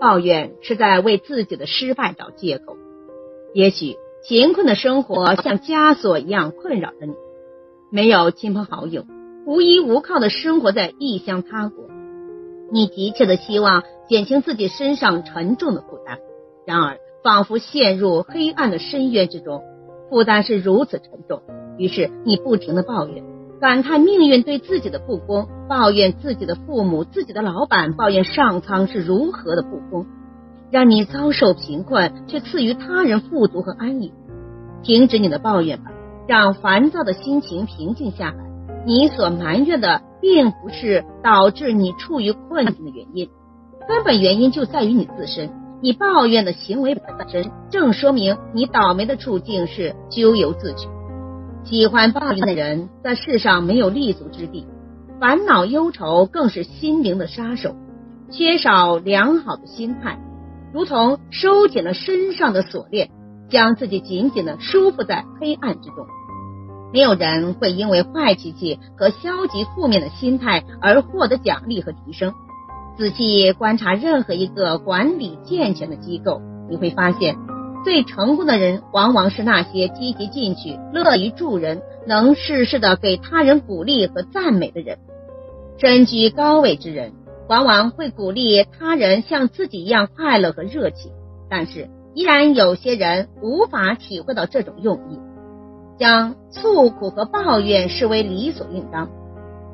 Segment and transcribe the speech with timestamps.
[0.00, 2.76] 抱怨是在为自己的失败找借口。
[3.54, 7.14] 也许贫困的生活像枷锁一样困扰着你，
[7.90, 9.04] 没有亲朋好友，
[9.46, 11.84] 无依无靠的生活在异乡他国。
[12.72, 16.18] 你急切的希望减轻自己身上沉重的负担，
[16.66, 19.62] 然而仿佛陷入黑暗的深渊之中，
[20.10, 21.42] 负担是如此沉重。
[21.78, 23.22] 于是你不停的抱怨，
[23.60, 30.06] 感叹命运对自己的不公，抱怨自己的父母、自己的老板，抱怨上苍是如何的不公，
[30.70, 34.12] 让你遭受贫困，却赐予他人富足和安逸。
[34.82, 35.90] 停止你的抱怨吧，
[36.26, 38.36] 让烦躁的心情平静下来。
[38.84, 40.02] 你所埋怨的。
[40.18, 43.28] 并不是导致你处于困境的原因，
[43.86, 45.50] 根本原因就在于你自身。
[45.80, 50.88] 你抱怨的行为本身，正说明你倒霉的处境是咎由自取。
[51.68, 54.64] 喜欢抱怨的人在世上没有立足之地，
[55.20, 57.74] 烦恼忧愁更是心灵的杀手。
[58.30, 60.16] 缺少良好的心态，
[60.72, 63.10] 如同收紧了身上的锁链，
[63.48, 66.06] 将自己紧紧的束缚在黑暗之中。
[66.92, 72.32] 没有人会因为坏脾气和消极负面的心态而获得奖励和提升。
[72.96, 77.36] 仔细观察任何一个管理健全的机构，你会发现，
[77.86, 84.98] 最成功的人往往是那些积极进取、乐于助人、能适时的给他人鼓励和赞美的人。
[85.78, 87.12] 身居高位之人，
[87.48, 91.12] 往往会鼓励他人像自己一样快乐和热情，
[91.48, 95.20] 但是依然有些人无法体会到这种用意。
[95.96, 99.08] 将诉苦和抱怨视为理所应当。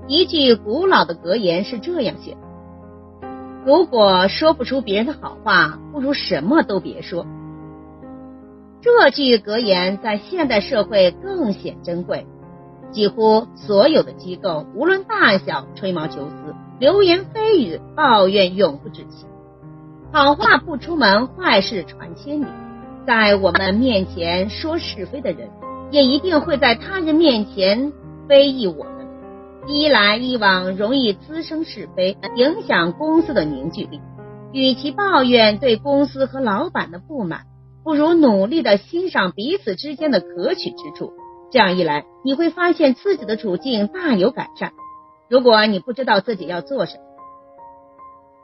[0.06, 3.28] 一句古老的格言是这样写的：
[3.64, 7.24] 如果说不出别人的好话，不如什么都别说。
[8.82, 12.26] 这句格言在现代社会更显珍贵。
[12.90, 19.24] 几乎所有的机构，无论大小，吹毛求疵、流言蜚语、抱怨永不止息。
[20.12, 22.46] 好话不出门，坏事传千里。
[23.06, 25.48] 在我们面前说是非的人。
[25.92, 27.92] 也一定会在他人面前
[28.26, 29.06] 非议我们，
[29.66, 34.00] 一来一往容易滋生是非，影响公司的凝聚力。
[34.52, 37.42] 与其抱怨对公司和老板的不满，
[37.84, 41.12] 不如努力的欣赏彼此之间的可取之处。
[41.50, 44.72] 这样一来，你会发现自己的处境大有改善。
[45.28, 47.02] 如果你不知道自己要做什么，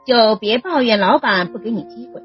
[0.07, 2.23] 就别抱怨老板不给你机会。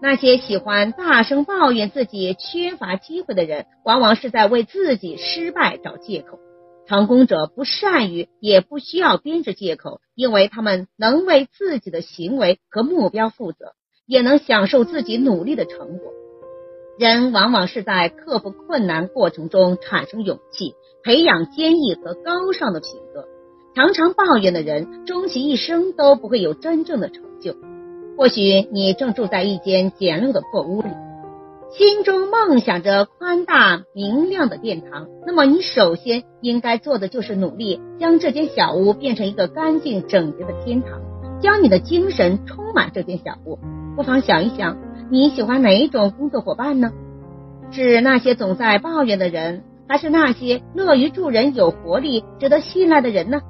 [0.00, 6.38] 那些喜欢大声抱怨自己缺乏机会的人，往往是在为自己失败找借口。
[6.86, 13.72] 成功者不善于，也不需要编织借口，因为他们能为自己的行为和目标负责，
[14.06, 16.12] 也能享受自己努力的成果。
[16.98, 23.26] 人往往是在克服困难过程中产生勇气，培养坚毅和高尚的品格。
[23.74, 27.54] 常常抱怨的人，终其一生都不会有真正的成就。
[28.16, 30.88] 或许你正住在一间简陋的破屋里，
[31.70, 35.08] 心中梦想着宽大明亮的殿堂。
[35.26, 41.02] 那么，你首先应该做的就是努力将这间小屋变成一个干净整洁的天堂，
[41.42, 43.58] 将你的精神充满这间小屋。
[43.96, 44.76] 不妨想一想，
[45.10, 46.92] 你喜欢哪一种工作伙伴呢？
[47.70, 53.40] 是那些总在抱怨的人，还是那些乐于助人、有活力、值得信赖的人呢？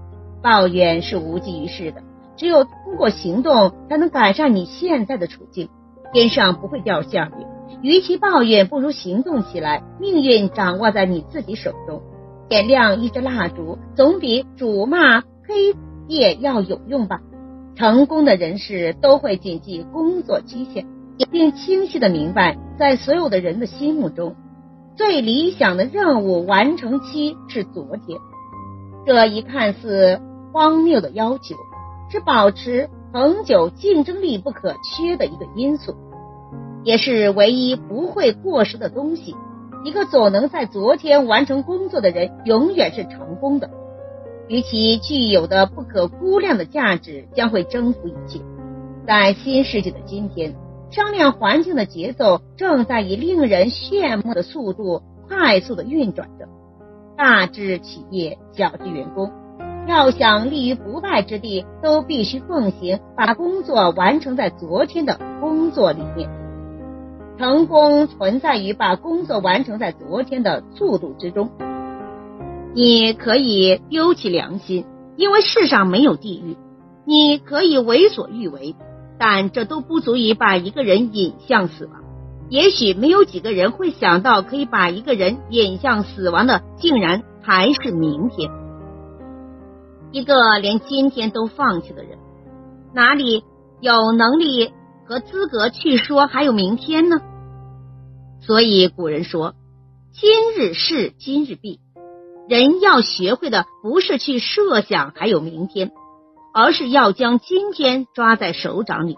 [0.44, 2.00] 抱怨是无济于事的。
[2.36, 5.68] 只有通过行动，才能改善你现在的处境。
[6.12, 7.44] 天上不会掉馅饼，
[7.82, 9.82] 与其抱怨，不如行动起来。
[9.98, 12.02] 命运掌握在你自己手中。
[12.48, 15.74] 点亮一支蜡烛，总比辱骂黑
[16.06, 17.20] 夜要有用吧。
[17.76, 20.86] 成功的人士都会谨记工作期限，
[21.30, 24.34] 并清晰的明白，在所有的人的心目中，
[24.96, 28.18] 最理想的任务完成期是昨天。
[29.04, 30.20] 这一看似
[30.52, 31.54] 荒谬的要求。
[32.08, 35.96] 是保持恒久竞争力不可缺的一个因素，
[36.84, 39.34] 也是唯一不会过时的东西。
[39.84, 43.68] 一个总能在昨天完成工作的人，永远是成功的。
[44.48, 48.40] 与其具有的不可估量的价值，将会征服一切。
[49.06, 50.54] 在新世纪的今天，
[50.90, 56.48] 商量环境的节奏正在以令人羡慕的速度快速的运转着。
[57.16, 59.32] 大至企业，小至员工。
[59.88, 66.28] 要想立于不败之地，都必须奉行把工作完成在昨天的工作理念。
[67.38, 71.50] 成功存在于把工作完成在昨天的速度之中。
[72.76, 74.84] 你可以丢弃良心，
[75.16, 76.58] 因为世上没有地狱；
[77.06, 78.76] 你可以为所欲为，
[79.18, 82.04] 但这都不足以把一个人引向死亡。
[82.50, 88.50] 也许没有几个人会想到，可以把一个人引向死亡的，竟然还是明天。
[90.12, 92.18] 一个连今天都放弃的人，
[92.92, 93.42] 哪里
[93.80, 94.70] 有能力
[95.06, 97.22] 和资格去说还有明天呢？
[98.42, 99.54] 所以古人说
[100.12, 101.80] ：“今日事今日毕。”
[102.48, 105.90] 人要学会的不是去设想还有明天，
[106.54, 109.16] 而是要将今天抓在手掌里，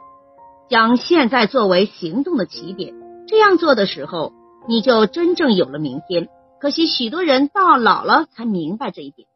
[0.71, 2.95] 将现在作为行动的起点。
[3.27, 4.33] 这样做的时候，
[4.67, 6.29] 你就真正有了明天。
[6.59, 9.29] 可惜许多人到老了才明白这一点。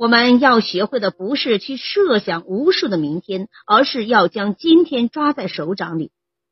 [0.00, 6.10] 我们要学会的不是去设想无数的明天，而是要将今天抓在手掌里，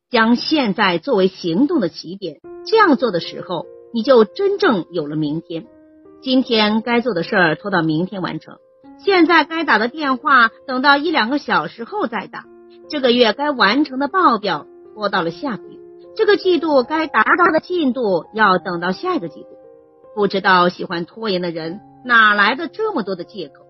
[0.08, 2.36] 将现在作为行动的起点。
[2.64, 5.66] 这样做的时候，你就真正有了明天。
[6.24, 8.56] 今天该做的事儿拖到明天完成，
[8.98, 12.46] 现在该打的电话等到一两个小时后再打，
[12.88, 15.78] 这个月该完成的报表拖到了下个月，
[16.16, 19.48] 这个季度该达到的进度要等到下一个季度。
[20.14, 21.80] 不知道喜欢拖延的人。
[22.06, 23.66] 哪来的这么多的借口？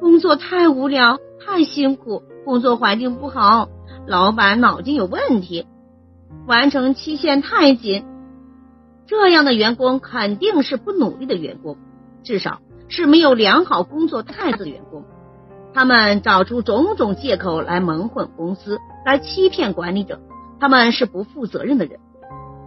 [0.00, 3.68] 工作太无聊，太辛苦，工作环境不好，
[4.04, 5.68] 老板脑筋有问题，
[6.48, 8.04] 完成期限太紧。
[9.10, 11.76] 这样的员工肯定是不努力的员工，
[12.22, 15.04] 至少是没有良好工作态度的员工。
[15.74, 20.20] 他们找出种种借口来蒙混公司，来欺骗管理者。
[20.60, 21.98] 他们是不负责任的人，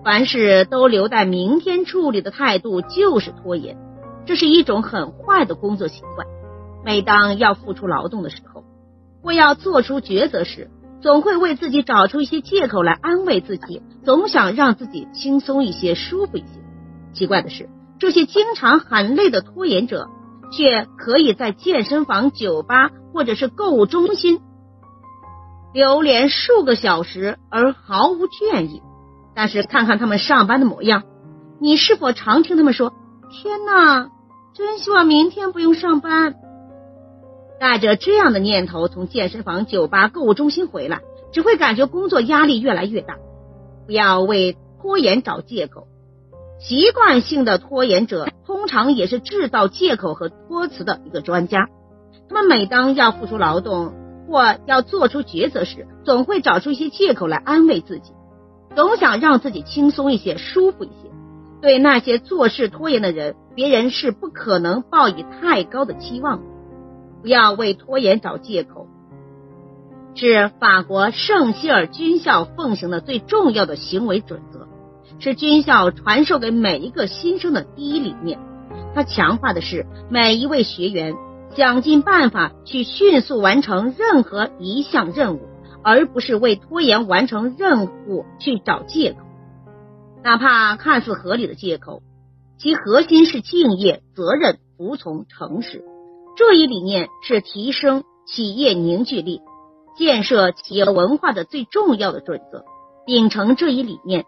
[0.03, 3.77] 凡事都留待明天处理的态度就是拖延。
[4.25, 6.27] 这是一种很坏的工作习惯。
[6.83, 8.65] 每当要付出劳动的时候，
[9.21, 10.69] 或要做出抉择时，
[11.03, 16.47] 总会为自己找出一些借口来安慰自己，总想让自己轻松一些、舒服一些。
[17.13, 17.69] 奇怪的是，
[17.99, 20.07] 这些经常喊累的拖延者，
[20.53, 24.39] 却可以在健身房、酒吧或者是购物中心
[25.73, 28.81] 流连数个小时而毫无倦意。
[29.35, 31.03] 但是看看他们上班的模样，
[31.59, 32.93] 你是否常听他们说
[33.29, 34.09] ：“天哪！”
[34.55, 36.35] 真希望明天不用上班。
[37.59, 41.01] 带着这样的念头从健身房、酒吧、购物中心回来，
[41.31, 43.17] 只会感觉工作压力越来越大。
[43.85, 45.87] 不要为拖延找借口。
[46.59, 51.67] 习惯性的拖延者通常也是制造借口和托词的一个专家。
[52.29, 53.93] 他们每当要付出劳动
[54.27, 58.13] 或要做出抉择时，总会找出一些借口来安慰自己，
[58.75, 61.11] 总想让自己轻松一些、舒服一些。
[61.61, 66.52] 对那些做事拖延的人，别人是不可能抱以太高的期望的。
[67.23, 68.87] 不要为拖延找借口，
[70.13, 74.67] 是法国圣希尔军校奉行的最重要的行为准则，
[75.19, 78.39] 是军校传授给每一个新生的第一理念。
[78.93, 81.15] 它强化的是每一位学员
[81.55, 85.47] 想尽办法去迅速完成任何一项任务，
[85.81, 89.19] 而不是为拖延完成任务去找借口。
[90.23, 92.03] 哪怕看似合理的借口，
[92.57, 95.85] 其核心是敬业、责任、服从、诚实。
[96.35, 99.41] 这一理念是提升企业凝聚力、
[99.95, 102.65] 建设企业文化的最重要的准则。
[103.05, 104.25] 秉承这一理念，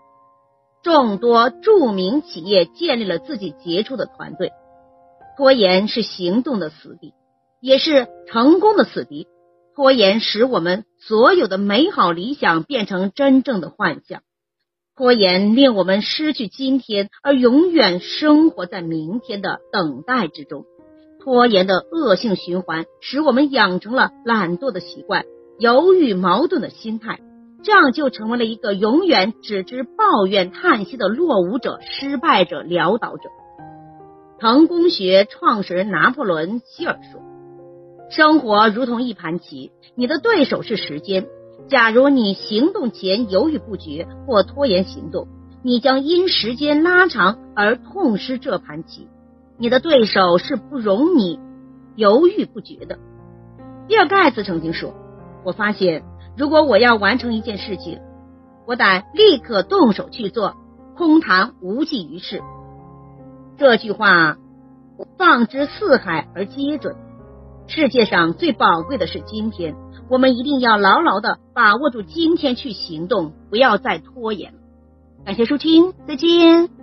[0.83, 4.51] 众多著名企业建立了自己杰出的团队。
[5.35, 7.13] 拖延是行动的死敌，
[7.59, 9.27] 也是成功的死敌。
[9.75, 14.21] 拖延使我们所有的美好理想变成真正的幻象。
[14.95, 20.65] 拖延令我们失去今天，而永远生活在明天的等待之中。
[21.25, 25.25] 拖延的恶性循环使我们养成了懒惰的习惯、
[25.57, 27.19] 犹豫矛盾的心态，
[27.63, 33.23] 这样就成为了一个永远只知抱怨叹息的落伍者、失败者、潦倒者。
[34.39, 37.19] 成功学创始人拿破仑·希尔说
[38.11, 41.25] ：“生活如同一盘棋，你的对手是时间。”
[41.67, 45.27] 假如你行动前犹豫不决或拖延行动，
[45.63, 49.07] 你将因时间拉长而痛失这盘棋。
[49.57, 51.39] 你的对手是不容你
[51.95, 52.99] 犹豫不决的。
[53.87, 54.93] 比尔盖茨曾经说
[55.45, 56.03] ：“我发现，
[56.37, 57.99] 如果我要完成一件事情，
[58.65, 60.55] 我得立刻动手去做，
[60.97, 62.41] 空谈无济于事。”
[63.57, 64.37] 这句话
[65.17, 66.95] 放之四海而皆准。
[67.67, 69.75] 世界上最宝贵的是今天。
[70.07, 74.53] 我们一定要牢牢的把握住今天去行动，不要再拖延。
[75.25, 76.74] 感谢收听，再见。